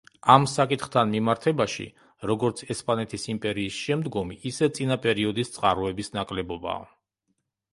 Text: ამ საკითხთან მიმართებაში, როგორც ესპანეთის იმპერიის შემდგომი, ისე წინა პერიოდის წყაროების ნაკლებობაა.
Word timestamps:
ამ 0.35 0.45
საკითხთან 0.51 1.11
მიმართებაში, 1.15 1.83
როგორც 2.31 2.63
ესპანეთის 2.75 3.25
იმპერიის 3.35 3.77
შემდგომი, 3.83 4.39
ისე 4.53 4.71
წინა 4.79 4.99
პერიოდის 5.05 5.53
წყაროების 5.59 6.11
ნაკლებობაა. 6.17 6.83